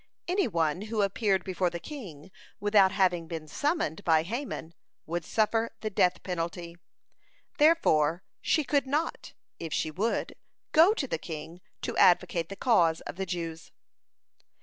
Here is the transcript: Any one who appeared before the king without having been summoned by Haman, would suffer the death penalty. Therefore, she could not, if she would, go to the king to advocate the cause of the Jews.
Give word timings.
Any 0.27 0.47
one 0.47 0.81
who 0.89 1.03
appeared 1.03 1.43
before 1.43 1.69
the 1.69 1.79
king 1.79 2.31
without 2.59 2.91
having 2.91 3.27
been 3.27 3.47
summoned 3.47 4.03
by 4.03 4.23
Haman, 4.23 4.73
would 5.05 5.23
suffer 5.23 5.75
the 5.81 5.91
death 5.91 6.23
penalty. 6.23 6.75
Therefore, 7.59 8.23
she 8.41 8.63
could 8.63 8.87
not, 8.87 9.33
if 9.59 9.71
she 9.71 9.91
would, 9.91 10.33
go 10.71 10.95
to 10.95 11.05
the 11.07 11.19
king 11.19 11.61
to 11.83 11.95
advocate 11.97 12.49
the 12.49 12.55
cause 12.55 13.01
of 13.01 13.15
the 13.15 13.27
Jews. 13.27 13.71